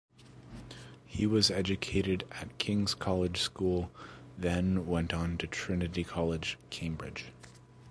He 1.05 1.27
was 1.27 1.51
educated 1.51 2.23
at 2.31 2.57
King's 2.57 2.95
College 2.95 3.39
School 3.39 3.91
then 4.35 4.87
went 4.87 5.13
on 5.13 5.37
to 5.37 5.45
Trinity 5.45 6.03
College, 6.03 6.57
Cambridge. 6.71 7.25